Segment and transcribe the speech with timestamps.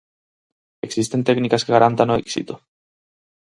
[0.87, 2.53] Existen técnicas que garantan o éxito?